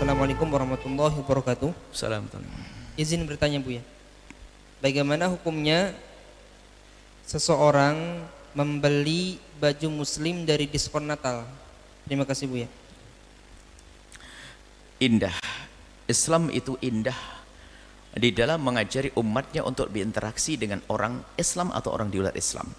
Assalamualaikum 0.00 0.48
warahmatullahi 0.48 1.12
wabarakatuh. 1.12 1.76
Assalamualaikum. 1.92 2.40
Izin 2.96 3.20
bertanya 3.28 3.60
Bu 3.60 3.76
ya. 3.76 3.84
Bagaimana 4.80 5.28
hukumnya 5.28 5.92
seseorang 7.28 8.24
membeli 8.56 9.36
baju 9.60 10.00
muslim 10.00 10.48
dari 10.48 10.64
diskon 10.64 11.04
Natal? 11.04 11.44
Terima 12.08 12.24
kasih 12.24 12.48
Bu 12.48 12.64
ya. 12.64 12.68
Indah. 15.04 15.36
Islam 16.08 16.48
itu 16.48 16.80
indah 16.80 17.20
di 18.16 18.32
dalam 18.32 18.64
mengajari 18.64 19.12
umatnya 19.20 19.68
untuk 19.68 19.92
berinteraksi 19.92 20.56
dengan 20.56 20.80
orang 20.88 21.20
Islam 21.36 21.76
atau 21.76 21.92
orang 21.92 22.08
di 22.08 22.24
luar 22.24 22.32
Islam. 22.32 22.72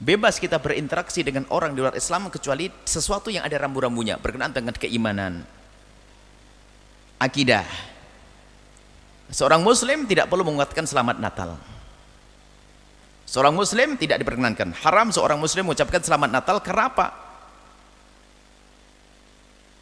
Bebas 0.00 0.40
kita 0.40 0.56
berinteraksi 0.56 1.20
dengan 1.20 1.44
orang 1.52 1.76
di 1.76 1.84
luar 1.84 1.92
Islam 1.92 2.32
kecuali 2.32 2.72
sesuatu 2.88 3.28
yang 3.28 3.44
ada 3.44 3.60
rambu-rambunya 3.60 4.16
berkenaan 4.16 4.56
dengan 4.56 4.72
keimanan. 4.72 5.44
Akidah. 7.20 7.68
Seorang 9.28 9.60
muslim 9.60 10.08
tidak 10.08 10.32
perlu 10.32 10.42
mengucapkan 10.42 10.88
selamat 10.88 11.20
Natal. 11.20 11.60
Seorang 13.28 13.54
muslim 13.54 13.94
tidak 13.94 14.24
diperkenankan. 14.24 14.74
Haram 14.80 15.12
seorang 15.12 15.38
muslim 15.38 15.68
mengucapkan 15.68 16.00
selamat 16.00 16.32
Natal 16.32 16.56
karena 16.64 16.88
apa? 16.88 17.06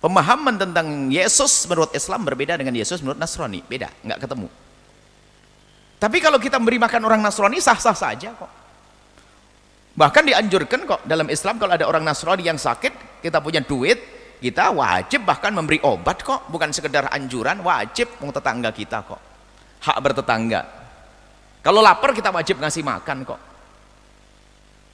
Pemahaman 0.02 0.58
tentang 0.58 1.08
Yesus 1.08 1.64
menurut 1.70 1.94
Islam 1.94 2.26
berbeda 2.26 2.58
dengan 2.58 2.74
Yesus 2.74 3.00
menurut 3.00 3.22
Nasrani. 3.22 3.62
Beda, 3.64 3.88
nggak 4.02 4.18
ketemu. 4.26 4.50
Tapi 5.98 6.18
kalau 6.22 6.38
kita 6.42 6.58
memberi 6.58 6.78
makan 6.82 7.02
orang 7.06 7.22
Nasrani 7.22 7.62
sah-sah 7.62 7.94
saja 7.94 8.34
kok. 8.34 8.50
Bahkan 9.98 10.22
dianjurkan 10.26 10.86
kok 10.86 11.00
dalam 11.06 11.26
Islam 11.30 11.58
kalau 11.58 11.74
ada 11.74 11.86
orang 11.86 12.02
Nasrani 12.02 12.46
yang 12.46 12.58
sakit, 12.58 13.22
kita 13.22 13.42
punya 13.42 13.62
duit, 13.62 14.17
kita 14.38 14.70
wajib 14.70 15.26
bahkan 15.26 15.50
memberi 15.50 15.82
obat 15.82 16.22
kok, 16.22 16.46
bukan 16.48 16.70
sekedar 16.70 17.10
anjuran, 17.10 17.58
wajib 17.62 18.06
mau 18.22 18.30
tetangga 18.30 18.70
kita 18.70 19.02
kok. 19.02 19.20
Hak 19.82 19.98
bertetangga. 19.98 20.62
Kalau 21.62 21.82
lapar 21.82 22.14
kita 22.14 22.30
wajib 22.30 22.62
ngasih 22.62 22.86
makan 22.86 23.26
kok. 23.26 23.40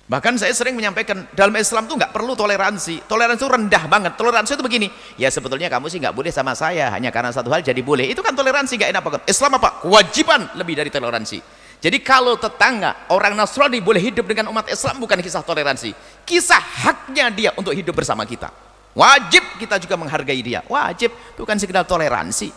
Bahkan 0.04 0.36
saya 0.36 0.52
sering 0.52 0.76
menyampaikan 0.76 1.24
dalam 1.32 1.56
Islam 1.56 1.88
tuh 1.88 1.96
nggak 1.96 2.12
perlu 2.12 2.36
toleransi. 2.36 3.08
Toleransi 3.08 3.40
itu 3.40 3.48
rendah 3.48 3.84
banget. 3.88 4.12
Toleransi 4.20 4.52
itu 4.52 4.64
begini. 4.64 4.88
Ya 5.16 5.32
sebetulnya 5.32 5.72
kamu 5.72 5.88
sih 5.88 5.96
nggak 5.96 6.12
boleh 6.12 6.28
sama 6.28 6.52
saya 6.52 6.92
hanya 6.92 7.08
karena 7.08 7.32
satu 7.32 7.48
hal 7.48 7.64
jadi 7.64 7.80
boleh. 7.80 8.12
Itu 8.12 8.20
kan 8.20 8.36
toleransi 8.36 8.76
nggak 8.76 8.90
enak 8.92 9.00
banget. 9.00 9.22
Islam 9.32 9.56
apa? 9.56 9.80
Kewajiban 9.80 10.60
lebih 10.60 10.76
dari 10.76 10.92
toleransi. 10.92 11.40
Jadi 11.80 12.00
kalau 12.04 12.36
tetangga 12.36 13.08
orang 13.12 13.32
Nasrani 13.32 13.80
boleh 13.80 14.00
hidup 14.00 14.28
dengan 14.28 14.52
umat 14.52 14.68
Islam 14.68 15.00
bukan 15.00 15.20
kisah 15.24 15.40
toleransi. 15.40 15.96
Kisah 16.28 16.60
haknya 16.60 17.32
dia 17.32 17.50
untuk 17.56 17.72
hidup 17.72 17.96
bersama 17.96 18.28
kita. 18.28 18.52
Wajib 18.94 19.42
kita 19.58 19.82
juga 19.82 19.98
menghargai 19.98 20.38
dia. 20.38 20.62
Wajib 20.70 21.10
bukan 21.34 21.58
sekedar 21.58 21.82
toleransi. 21.82 22.54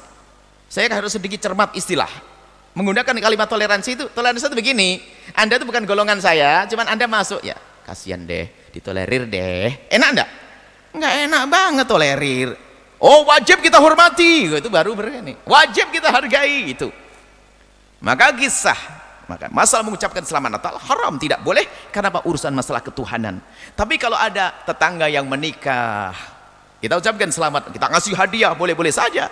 Saya 0.70 0.86
harus 0.94 1.10
sedikit 1.10 1.42
cermat 1.42 1.74
istilah. 1.74 2.10
Menggunakan 2.78 3.18
kalimat 3.18 3.50
toleransi 3.50 3.90
itu 3.98 4.06
toleransi 4.14 4.54
itu 4.54 4.58
begini. 4.58 5.02
Anda 5.34 5.58
itu 5.58 5.66
bukan 5.66 5.90
golongan 5.90 6.22
saya 6.22 6.70
cuman 6.70 6.94
anda 6.94 7.10
masuk. 7.10 7.42
Ya 7.42 7.58
kasihan 7.90 8.22
deh 8.22 8.70
ditolerir 8.70 9.26
deh. 9.26 9.90
Enak 9.90 10.10
enggak 10.14 10.30
enggak 10.94 11.14
enak 11.26 11.44
banget 11.50 11.86
tolerir. 11.90 12.50
Oh 13.02 13.26
wajib 13.26 13.66
kita 13.66 13.82
hormati. 13.82 14.54
Itu 14.54 14.70
baru 14.70 14.94
begini 14.94 15.42
wajib 15.50 15.90
kita 15.90 16.14
hargai 16.14 16.70
itu. 16.70 16.94
Maka 17.98 18.30
kisah 18.38 18.78
maka 19.28 19.52
masalah 19.52 19.84
mengucapkan 19.84 20.24
selamat 20.24 20.60
Natal 20.60 20.76
haram 20.80 21.20
tidak 21.20 21.44
boleh 21.44 21.68
karena 21.92 22.10
apa 22.10 22.24
urusan 22.24 22.56
masalah 22.56 22.80
ketuhanan 22.80 23.44
tapi 23.76 24.00
kalau 24.00 24.16
ada 24.16 24.56
tetangga 24.64 25.12
yang 25.12 25.28
menikah 25.28 26.16
kita 26.80 26.96
ucapkan 26.98 27.30
selamat 27.30 27.70
kita 27.76 27.86
ngasih 27.92 28.14
hadiah 28.16 28.52
boleh-boleh 28.56 28.92
saja 28.92 29.28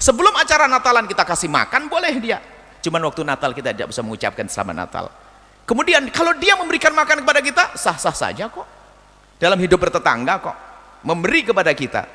sebelum 0.00 0.32
acara 0.34 0.64
Natalan 0.66 1.04
kita 1.04 1.22
kasih 1.28 1.52
makan 1.52 1.92
boleh 1.92 2.14
dia 2.16 2.38
Cuman 2.86 3.02
waktu 3.02 3.26
Natal 3.26 3.50
kita 3.50 3.74
tidak 3.74 3.90
bisa 3.90 3.98
mengucapkan 4.06 4.46
selamat 4.46 4.76
Natal. 4.78 5.10
Kemudian 5.66 6.06
kalau 6.14 6.30
dia 6.38 6.54
memberikan 6.54 6.94
makan 6.94 7.26
kepada 7.26 7.42
kita, 7.42 7.74
sah-sah 7.74 8.14
saja 8.14 8.46
kok. 8.46 8.62
Dalam 9.42 9.58
hidup 9.58 9.82
bertetangga 9.82 10.38
kok. 10.38 10.56
Memberi 11.02 11.42
kepada 11.42 11.74
kita. 11.74 12.06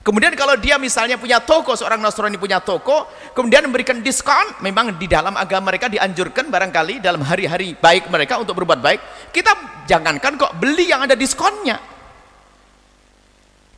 Kemudian 0.00 0.32
kalau 0.32 0.56
dia 0.56 0.80
misalnya 0.80 1.20
punya 1.20 1.44
toko, 1.44 1.76
seorang 1.76 2.00
Nasrani 2.00 2.40
punya 2.40 2.56
toko, 2.56 3.04
kemudian 3.36 3.68
memberikan 3.68 4.00
diskon, 4.00 4.56
memang 4.64 4.96
di 4.96 5.04
dalam 5.04 5.36
agama 5.36 5.68
mereka 5.68 5.92
dianjurkan 5.92 6.48
barangkali 6.48 7.04
dalam 7.04 7.20
hari-hari 7.20 7.76
baik 7.76 8.08
mereka 8.08 8.40
untuk 8.40 8.56
berbuat 8.56 8.80
baik, 8.80 9.00
kita 9.28 9.52
jangankan 9.84 10.40
kok 10.40 10.56
beli 10.56 10.88
yang 10.88 11.04
ada 11.04 11.12
diskonnya. 11.12 11.76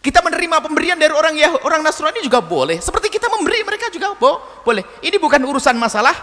Kita 0.02 0.18
menerima 0.18 0.62
pemberian 0.62 0.98
dari 0.98 1.14
orang 1.14 1.34
ya 1.38 1.54
orang 1.62 1.82
Nasrani 1.82 2.22
juga 2.26 2.42
boleh. 2.42 2.82
Seperti 2.82 3.06
kita 3.06 3.30
memberi 3.30 3.62
mereka 3.62 3.86
juga 3.86 4.18
bo 4.18 4.62
boleh. 4.66 4.82
Ini 4.98 5.14
bukan 5.22 5.38
urusan 5.38 5.78
masalah 5.78 6.14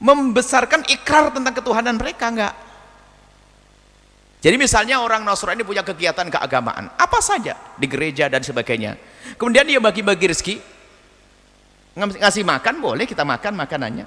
membesarkan 0.00 0.88
ikrar 0.88 1.36
tentang 1.36 1.52
ketuhanan 1.52 2.00
mereka 2.00 2.32
enggak. 2.32 2.63
Jadi 4.44 4.60
misalnya 4.60 5.00
orang 5.00 5.24
Nasrani 5.24 5.64
punya 5.64 5.80
kegiatan 5.80 6.28
keagamaan, 6.28 6.92
apa 7.00 7.18
saja 7.24 7.56
di 7.80 7.88
gereja 7.88 8.28
dan 8.28 8.44
sebagainya. 8.44 9.00
Kemudian 9.40 9.64
dia 9.64 9.80
bagi-bagi 9.80 10.28
rezeki, 10.28 10.56
ngasih 11.96 12.44
makan 12.44 12.84
boleh 12.84 13.08
kita 13.08 13.24
makan 13.24 13.56
makanannya. 13.56 14.06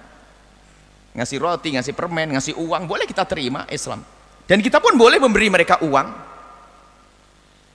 Ngasih 1.17 1.41
roti, 1.41 1.73
ngasih 1.73 1.97
permen, 1.97 2.37
ngasih 2.37 2.53
uang 2.53 2.85
boleh 2.85 3.09
kita 3.09 3.25
terima 3.25 3.65
Islam. 3.73 4.05
Dan 4.45 4.61
kita 4.61 4.77
pun 4.77 4.93
boleh 4.93 5.17
memberi 5.17 5.49
mereka 5.49 5.81
uang 5.81 6.27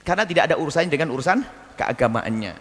karena 0.03 0.23
tidak 0.27 0.51
ada 0.51 0.55
urusannya 0.59 0.91
dengan 0.91 1.09
urusan 1.15 1.39
keagamaannya 1.79 2.53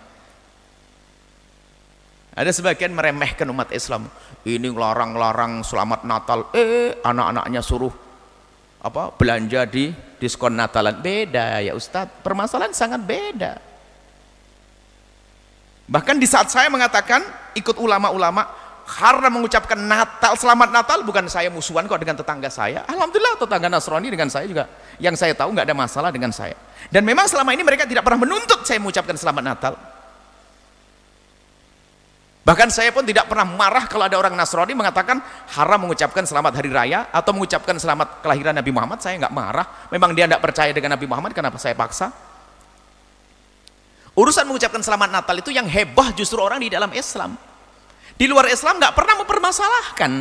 ada 2.32 2.50
sebagian 2.54 2.96
meremehkan 2.96 3.44
umat 3.50 3.74
Islam 3.74 4.08
ini 4.46 4.70
larang-larang 4.72 5.60
selamat 5.66 6.06
Natal 6.06 6.48
eh 6.54 6.96
anak-anaknya 7.02 7.60
suruh 7.60 7.92
apa 8.82 9.14
belanja 9.14 9.62
di 9.70 9.94
diskon 10.18 10.58
Natalan. 10.58 10.98
Beda 10.98 11.62
ya 11.62 11.72
Ustadz. 11.78 12.20
Permasalahan 12.26 12.74
sangat 12.74 13.00
beda. 13.06 13.62
Bahkan 15.86 16.18
di 16.18 16.26
saat 16.26 16.50
saya 16.50 16.66
mengatakan 16.66 17.22
ikut 17.54 17.78
ulama-ulama 17.78 18.46
karena 18.82 19.30
mengucapkan 19.30 19.78
Natal 19.78 20.34
selamat 20.34 20.74
Natal 20.74 20.98
bukan 21.06 21.30
saya 21.30 21.46
musuhan 21.46 21.86
kok 21.86 22.02
dengan 22.02 22.18
tetangga 22.18 22.50
saya. 22.50 22.82
Alhamdulillah 22.90 23.38
tetangga 23.38 23.70
Nasrani 23.70 24.10
dengan 24.10 24.26
saya 24.26 24.50
juga. 24.50 24.66
Yang 24.98 25.22
saya 25.22 25.32
tahu 25.38 25.54
nggak 25.54 25.66
ada 25.70 25.76
masalah 25.78 26.10
dengan 26.10 26.34
saya. 26.34 26.58
Dan 26.90 27.06
memang 27.06 27.30
selama 27.30 27.54
ini 27.54 27.62
mereka 27.62 27.86
tidak 27.86 28.02
pernah 28.02 28.26
menuntut 28.26 28.66
saya 28.66 28.82
mengucapkan 28.82 29.14
selamat 29.14 29.42
Natal 29.46 29.74
bahkan 32.42 32.66
saya 32.70 32.90
pun 32.90 33.06
tidak 33.06 33.30
pernah 33.30 33.46
marah 33.46 33.86
kalau 33.86 34.06
ada 34.06 34.18
orang 34.18 34.34
Nasrani 34.34 34.74
mengatakan 34.74 35.22
haram 35.54 35.78
mengucapkan 35.78 36.26
selamat 36.26 36.58
hari 36.58 36.70
raya 36.74 37.06
atau 37.14 37.30
mengucapkan 37.30 37.78
selamat 37.78 38.22
kelahiran 38.22 38.54
Nabi 38.54 38.70
Muhammad. 38.74 38.98
Saya 38.98 39.18
nggak 39.22 39.34
marah. 39.34 39.66
Memang 39.94 40.10
dia 40.12 40.26
tidak 40.26 40.42
percaya 40.42 40.70
dengan 40.74 40.98
Nabi 40.98 41.06
Muhammad 41.06 41.30
kenapa 41.32 41.56
saya 41.56 41.78
paksa? 41.78 42.10
Urusan 44.12 44.44
mengucapkan 44.44 44.84
selamat 44.84 45.08
Natal 45.08 45.36
itu 45.40 45.48
yang 45.48 45.64
hebah 45.64 46.12
justru 46.12 46.36
orang 46.36 46.60
di 46.60 46.68
dalam 46.68 46.92
Islam. 46.92 47.32
Di 48.12 48.28
luar 48.28 48.52
Islam 48.52 48.76
nggak 48.76 48.92
pernah 48.92 49.14
mempermasalahkan. 49.24 50.12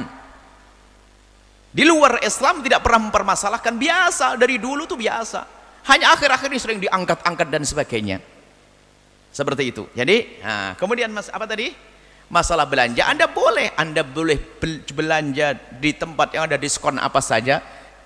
Di 1.71 1.83
luar 1.87 2.19
Islam 2.23 2.63
tidak 2.63 2.83
pernah 2.83 3.11
mempermasalahkan. 3.11 3.75
Biasa 3.75 4.39
dari 4.39 4.59
dulu 4.59 4.87
tuh 4.87 4.95
biasa. 4.95 5.43
Hanya 5.91 6.15
akhir-akhir 6.15 6.47
ini 6.51 6.59
sering 6.59 6.79
diangkat-angkat 6.79 7.47
dan 7.51 7.63
sebagainya. 7.67 8.17
Seperti 9.31 9.71
itu. 9.71 9.83
Jadi 9.91 10.39
nah, 10.43 10.75
kemudian 10.75 11.11
mas 11.11 11.31
apa 11.31 11.47
tadi 11.47 11.71
masalah 12.31 12.63
belanja 12.65 13.03
anda 13.03 13.27
boleh 13.27 13.75
anda 13.75 14.01
boleh 14.07 14.39
belanja 14.95 15.53
di 15.77 15.91
tempat 15.91 16.33
yang 16.33 16.47
ada 16.47 16.55
diskon 16.55 16.95
apa 16.97 17.19
saja 17.19 17.59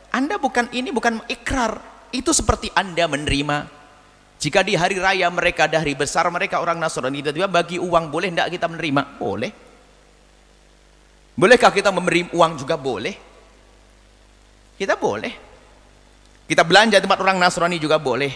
anda 0.10 0.42
bukan 0.42 0.74
ini 0.74 0.90
bukan 0.90 1.22
ikrar 1.30 1.78
itu 2.10 2.34
seperti 2.34 2.74
anda 2.74 3.06
menerima 3.06 3.70
jika 4.42 4.66
di 4.66 4.74
hari 4.74 4.98
raya 4.98 5.30
mereka 5.30 5.70
dari 5.70 5.94
besar 5.94 6.26
mereka 6.34 6.58
orang 6.58 6.82
Nasrani 6.82 7.22
tiba-tiba 7.22 7.48
bagi 7.48 7.78
uang 7.78 8.10
boleh 8.10 8.34
tidak 8.34 8.50
kita 8.58 8.66
menerima 8.66 9.04
boleh 9.22 9.52
Bolehkah 11.36 11.68
kita 11.68 11.92
memberi 11.92 12.32
uang 12.32 12.56
juga? 12.56 12.80
Boleh. 12.80 13.12
Kita 14.80 14.96
boleh. 14.96 15.34
Kita 16.48 16.64
belanja 16.64 16.98
tempat 17.04 17.20
orang 17.20 17.36
Nasrani 17.36 17.76
juga 17.76 18.00
boleh. 18.00 18.32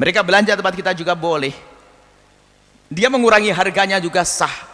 Mereka 0.00 0.24
belanja 0.24 0.56
tempat 0.56 0.72
kita 0.72 0.96
juga 0.96 1.12
boleh. 1.12 1.52
Dia 2.88 3.12
mengurangi 3.12 3.52
harganya 3.52 4.00
juga 4.00 4.24
sah. 4.24 4.69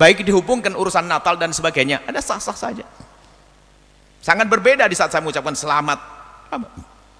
Baik 0.00 0.24
dihubungkan 0.24 0.72
urusan 0.72 1.04
Natal 1.04 1.36
dan 1.36 1.52
sebagainya. 1.52 2.00
Ada 2.08 2.24
sah-sah 2.24 2.56
saja. 2.56 2.88
Sangat 4.24 4.48
berbeda 4.48 4.88
di 4.88 4.96
saat 4.96 5.12
saya 5.12 5.20
mengucapkan 5.20 5.52
selamat. 5.52 5.98
Apa, 6.48 6.66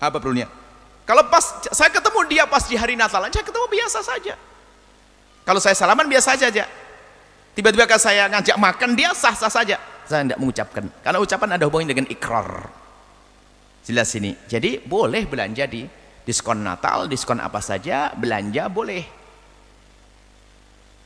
apa 0.00 0.17
perlunya? 0.17 0.49
Kalau 1.05 1.29
pas 1.29 1.61
saya 1.69 1.93
ketemu 1.93 2.21
dia 2.32 2.44
pas 2.49 2.65
di 2.65 2.81
hari 2.81 2.97
Natal, 2.97 3.29
saya 3.29 3.44
ketemu 3.44 3.67
biasa 3.69 4.00
saja. 4.00 4.35
Kalau 5.44 5.61
saya 5.61 5.77
salaman 5.77 6.09
biasa 6.09 6.41
saja 6.41 6.65
tiba-tiba 7.55 7.85
kalau 7.87 8.03
saya 8.03 8.31
ngajak 8.31 8.56
makan 8.56 8.91
dia 8.94 9.11
sah-sah 9.12 9.50
saja 9.50 9.77
saya 10.06 10.27
tidak 10.27 10.38
mengucapkan 10.38 10.85
karena 11.03 11.19
ucapan 11.19 11.49
ada 11.59 11.65
hubungannya 11.67 11.93
dengan 11.93 12.06
ikrar 12.09 12.71
jelas 13.82 14.11
ini 14.15 14.32
jadi 14.47 14.79
boleh 14.82 15.27
belanja 15.27 15.67
di 15.67 15.85
diskon 16.23 16.62
Natal 16.62 17.11
diskon 17.11 17.43
apa 17.43 17.59
saja 17.59 18.15
belanja 18.15 18.71
boleh 18.71 19.19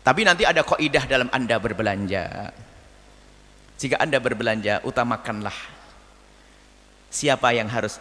Tapi 0.04 0.20
nanti 0.20 0.44
ada 0.44 0.60
kaidah 0.60 1.08
dalam 1.08 1.32
Anda 1.32 1.56
berbelanja. 1.56 2.52
Jika 3.80 3.96
Anda 3.96 4.20
berbelanja, 4.20 4.84
utamakanlah 4.84 5.56
siapa 7.08 7.56
yang 7.56 7.72
harus 7.72 7.96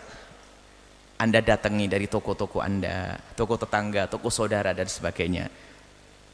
Anda 1.16 1.40
datangi 1.40 1.88
dari 1.88 2.12
toko-toko 2.12 2.60
Anda, 2.60 3.16
toko 3.40 3.56
tetangga, 3.56 4.12
toko 4.12 4.28
saudara 4.28 4.76
dan 4.76 4.92
sebagainya. 4.92 5.48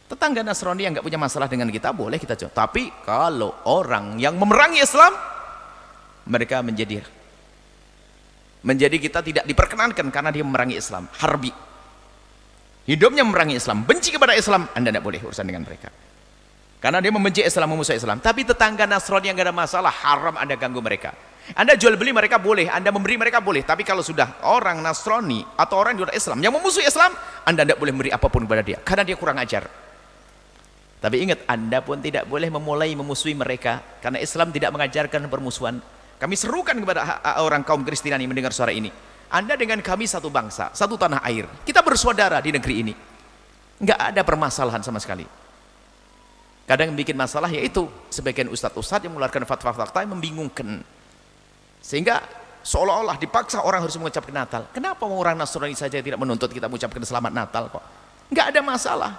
Tetangga 0.10 0.42
Nasrani 0.42 0.90
yang 0.90 0.98
nggak 0.98 1.06
punya 1.06 1.22
masalah 1.22 1.46
dengan 1.46 1.70
kita 1.70 1.94
boleh 1.94 2.18
kita 2.18 2.34
coba. 2.34 2.66
Tapi 2.66 2.90
kalau 3.06 3.54
orang 3.70 4.18
yang 4.18 4.34
memerangi 4.42 4.82
Islam, 4.82 5.14
mereka 6.26 6.66
menjadi 6.66 7.06
menjadi 8.66 8.98
kita 8.98 9.22
tidak 9.22 9.46
diperkenankan 9.46 10.10
karena 10.10 10.34
dia 10.34 10.42
memerangi 10.42 10.82
Islam, 10.82 11.06
harbi. 11.22 11.69
Hidupnya 12.90 13.22
memerangi 13.22 13.62
Islam, 13.62 13.86
benci 13.86 14.10
kepada 14.10 14.34
Islam, 14.34 14.66
Anda 14.74 14.90
tidak 14.90 15.06
boleh 15.06 15.22
urusan 15.22 15.46
dengan 15.46 15.62
mereka. 15.62 15.94
Karena 16.82 16.98
dia 16.98 17.14
membenci 17.14 17.46
Islam, 17.46 17.70
memusuhi 17.78 18.02
Islam. 18.02 18.18
Tapi 18.18 18.50
tetangga 18.50 18.90
Nasrani 18.90 19.30
yang 19.30 19.38
gak 19.38 19.52
ada 19.52 19.54
masalah, 19.54 19.94
haram 19.94 20.34
Anda 20.34 20.58
ganggu 20.58 20.82
mereka. 20.82 21.14
Anda 21.54 21.78
jual 21.78 22.02
beli 22.02 22.10
mereka 22.10 22.42
boleh, 22.42 22.66
Anda 22.66 22.90
memberi 22.90 23.22
mereka 23.22 23.46
boleh. 23.46 23.62
Tapi 23.62 23.86
kalau 23.86 24.02
sudah 24.02 24.42
orang 24.42 24.82
Nasrani 24.82 25.46
atau 25.54 25.78
orang 25.78 25.94
di 25.94 26.02
luar 26.02 26.18
Islam 26.18 26.42
yang 26.42 26.50
memusuhi 26.50 26.90
Islam, 26.90 27.14
Anda 27.46 27.62
tidak 27.62 27.78
boleh 27.78 27.94
memberi 27.94 28.10
apa 28.10 28.26
pun 28.26 28.50
kepada 28.50 28.66
dia. 28.66 28.82
Karena 28.82 29.06
dia 29.06 29.14
kurang 29.14 29.38
ajar. 29.38 29.70
Tapi 30.98 31.16
ingat, 31.30 31.46
Anda 31.46 31.86
pun 31.86 32.02
tidak 32.02 32.26
boleh 32.26 32.50
memulai 32.50 32.98
memusuhi 32.98 33.38
mereka. 33.38 33.86
Karena 34.02 34.18
Islam 34.18 34.50
tidak 34.50 34.74
mengajarkan 34.74 35.30
permusuhan. 35.30 35.78
Kami 36.18 36.34
serukan 36.34 36.74
kepada 36.74 37.22
orang 37.38 37.62
kaum 37.62 37.86
Kristiani 37.86 38.26
mendengar 38.26 38.50
suara 38.50 38.74
ini. 38.74 38.90
Anda 39.30 39.54
dengan 39.54 39.78
kami 39.86 40.10
satu 40.10 40.34
bangsa, 40.34 40.74
satu 40.74 40.98
tanah 40.98 41.22
air. 41.30 41.46
Kita 41.62 41.86
bersaudara 41.86 42.42
di 42.42 42.50
negeri 42.50 42.76
ini. 42.82 42.94
Enggak 43.78 44.00
ada 44.02 44.22
permasalahan 44.26 44.82
sama 44.82 44.98
sekali. 44.98 45.24
Kadang 46.66 46.98
bikin 46.98 47.14
masalah 47.14 47.50
yaitu 47.50 47.86
sebagian 48.10 48.50
ustadz-ustadz 48.50 49.06
yang 49.06 49.14
mengeluarkan 49.14 49.46
fatwa-fatwa 49.46 50.02
yang 50.02 50.12
membingungkan. 50.18 50.82
Sehingga 51.78 52.26
seolah-olah 52.66 53.22
dipaksa 53.22 53.62
orang 53.62 53.86
harus 53.86 53.98
mengucapkan 54.02 54.34
Natal. 54.34 54.66
Kenapa 54.74 55.06
orang 55.06 55.38
Nasrani 55.38 55.78
saja 55.78 56.02
tidak 56.02 56.18
menuntut 56.18 56.50
kita 56.50 56.66
mengucapkan 56.66 57.02
selamat 57.06 57.32
Natal 57.32 57.70
kok? 57.70 57.86
Enggak 58.34 58.46
ada 58.50 58.62
masalah. 58.66 59.12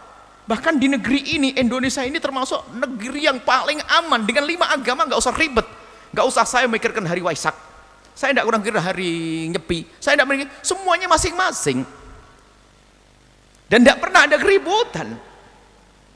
Bahkan 0.51 0.75
di 0.83 0.91
negeri 0.91 1.39
ini, 1.39 1.55
Indonesia 1.55 2.03
ini 2.03 2.19
termasuk 2.19 2.75
negeri 2.75 3.31
yang 3.31 3.39
paling 3.47 3.79
aman. 3.87 4.27
Dengan 4.27 4.43
lima 4.43 4.67
agama 4.75 5.07
nggak 5.07 5.23
usah 5.23 5.35
ribet. 5.39 5.67
Nggak 6.11 6.27
usah 6.27 6.43
saya 6.43 6.67
mikirkan 6.67 7.07
hari 7.07 7.23
Waisak 7.23 7.70
saya 8.15 8.37
tidak 8.37 8.47
kurang 8.47 8.63
kira 8.63 8.81
hari 8.83 9.47
nyepi. 9.49 9.87
Saya 10.03 10.19
tidak 10.19 10.27
memiliki 10.29 10.51
semuanya 10.61 11.09
masing-masing. 11.09 11.87
Dan 13.71 13.87
tidak 13.87 14.03
pernah 14.03 14.27
ada 14.27 14.37
keributan. 14.37 15.15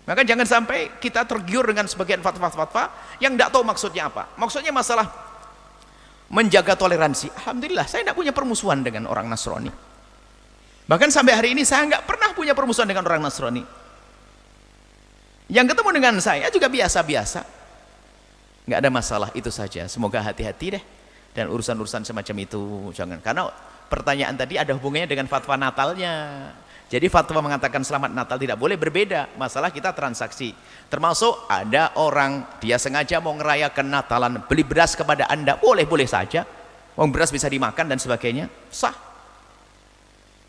Maka 0.05 0.21
jangan 0.21 0.45
sampai 0.45 1.01
kita 1.01 1.25
tergiur 1.25 1.65
dengan 1.65 1.89
sebagian 1.89 2.21
fatwa-fatwa 2.21 2.93
yang 3.25 3.39
tidak 3.39 3.55
tahu 3.55 3.65
maksudnya 3.65 4.13
apa. 4.13 4.37
Maksudnya 4.37 4.69
masalah 4.69 5.09
menjaga 6.29 6.77
toleransi. 6.77 7.33
Alhamdulillah 7.33 7.89
saya 7.89 8.05
tidak 8.05 8.17
punya 8.19 8.35
permusuhan 8.37 8.85
dengan 8.85 9.09
orang 9.09 9.25
Nasrani. 9.31 9.73
Bahkan 10.85 11.09
sampai 11.09 11.33
hari 11.33 11.49
ini 11.57 11.65
saya 11.65 11.89
nggak 11.89 12.05
pernah 12.05 12.37
punya 12.37 12.53
permusuhan 12.53 12.85
dengan 12.85 13.09
orang 13.09 13.25
Nasrani. 13.25 13.65
Yang 15.49 15.73
ketemu 15.73 15.91
dengan 15.95 16.15
saya 16.21 16.53
juga 16.53 16.69
biasa-biasa. 16.69 17.41
Nggak 18.69 18.79
ada 18.85 18.91
masalah 18.93 19.29
itu 19.33 19.49
saja. 19.49 19.89
Semoga 19.89 20.21
hati-hati 20.21 20.77
deh 20.77 20.85
dan 21.35 21.51
urusan-urusan 21.51 22.07
semacam 22.07 22.37
itu 22.47 22.95
jangan. 22.95 23.19
Karena 23.19 23.51
pertanyaan 23.91 24.39
tadi 24.39 24.55
ada 24.55 24.71
hubungannya 24.73 25.11
dengan 25.11 25.27
fatwa 25.27 25.59
Natalnya. 25.59 26.15
Jadi 26.87 27.11
fatwa 27.11 27.43
mengatakan 27.43 27.83
selamat 27.83 28.15
Natal 28.15 28.39
tidak 28.39 28.55
boleh 28.55 28.79
berbeda. 28.79 29.35
Masalah 29.35 29.75
kita 29.75 29.91
transaksi. 29.91 30.55
Termasuk 30.87 31.51
ada 31.51 31.91
orang 31.99 32.47
dia 32.63 32.79
sengaja 32.79 33.19
mau 33.19 33.35
ngerayakan 33.35 33.87
Natalan 33.91 34.33
beli 34.47 34.63
beras 34.63 34.95
kepada 34.95 35.27
anda. 35.27 35.59
Boleh-boleh 35.59 36.07
saja. 36.07 36.47
Wong 36.95 37.11
beras 37.11 37.35
bisa 37.35 37.51
dimakan 37.51 37.91
dan 37.91 37.99
sebagainya. 37.99 38.47
Sah. 38.71 38.95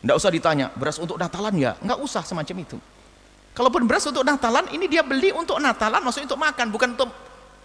Tidak 0.06 0.14
usah 0.14 0.30
ditanya 0.30 0.70
beras 0.70 1.02
untuk 1.02 1.18
Natalan 1.18 1.58
ya 1.58 1.74
nggak 1.82 1.98
usah 1.98 2.22
semacam 2.22 2.62
itu. 2.62 2.78
Kalaupun 3.58 3.90
beras 3.90 4.06
untuk 4.06 4.22
Natalan 4.22 4.70
ini 4.70 4.86
dia 4.86 5.02
beli 5.02 5.34
untuk 5.34 5.58
Natalan 5.58 5.98
maksudnya 5.98 6.30
untuk 6.30 6.38
makan 6.46 6.66
bukan 6.70 6.88
untuk 6.94 7.10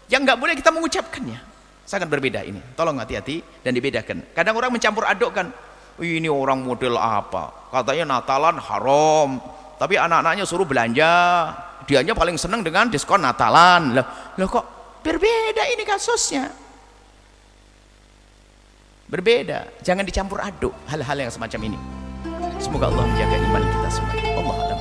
yang 0.09 0.25
nggak 0.25 0.39
boleh 0.41 0.57
kita 0.57 0.73
mengucapkannya 0.73 1.50
sangat 1.92 2.08
berbeda 2.08 2.40
ini. 2.48 2.64
Tolong 2.80 2.96
hati-hati 3.04 3.44
dan 3.60 3.76
dibedakan. 3.76 4.32
Kadang 4.32 4.56
orang 4.56 4.72
mencampur 4.72 5.04
adukkan 5.04 5.52
ini 6.00 6.32
orang 6.32 6.64
model 6.64 6.96
apa? 6.96 7.68
Katanya 7.68 8.16
Natalan 8.16 8.56
haram. 8.56 9.44
Tapi 9.76 10.00
anak-anaknya 10.00 10.48
suruh 10.48 10.64
belanja. 10.64 11.12
Dianya 11.84 12.16
paling 12.16 12.40
senang 12.40 12.64
dengan 12.64 12.88
diskon 12.88 13.20
Natalan. 13.20 14.00
Loh, 14.00 14.08
loh 14.40 14.48
kok 14.48 14.66
berbeda 15.04 15.68
ini 15.76 15.84
kasusnya? 15.84 16.48
Berbeda. 19.12 19.84
Jangan 19.84 20.08
dicampur 20.08 20.40
aduk 20.40 20.72
hal-hal 20.88 21.28
yang 21.28 21.32
semacam 21.34 21.76
ini. 21.76 21.80
Semoga 22.64 22.88
Allah 22.88 23.04
menjaga 23.04 23.36
iman 23.36 23.64
kita 23.68 23.90
semua. 23.92 24.16
Allah 24.40 24.56
alam 24.64 24.80